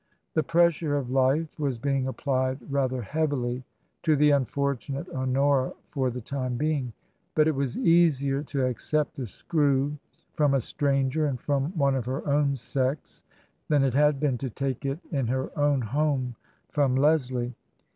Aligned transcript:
The 0.33 0.41
pressure 0.41 0.97
of 0.97 1.11
life 1.11 1.59
was 1.59 1.77
being 1.77 2.07
applied 2.07 2.57
rather 2.71 3.03
heavily 3.03 3.63
to 4.01 4.15
the 4.15 4.31
unfortunate 4.31 5.07
Honora 5.09 5.73
for 5.91 6.09
the 6.09 6.21
time 6.21 6.57
being. 6.57 6.91
But 7.35 7.47
it 7.47 7.53
was 7.53 7.77
easier 7.77 8.41
to 8.41 8.65
accept 8.65 9.13
the 9.15 9.27
screw 9.27 9.99
from 10.33 10.55
a 10.55 10.59
stranger 10.59 11.27
and 11.27 11.39
from 11.39 11.65
one 11.77 11.93
of 11.93 12.05
her 12.05 12.27
own 12.27 12.55
sex 12.55 13.23
than 13.67 13.83
it 13.83 13.93
had 13.93 14.19
been 14.19 14.39
to 14.39 14.49
take 14.49 14.85
it 14.87 14.97
in 15.11 15.27
her 15.27 15.55
own 15.55 15.81
home 15.83 16.35
from 16.69 16.95
Leslie. 16.95 17.53